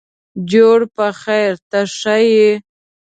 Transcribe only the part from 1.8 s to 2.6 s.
ښه یې.